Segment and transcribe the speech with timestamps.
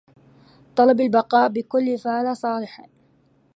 [0.75, 2.79] طلب البقاء بكل فأل صالح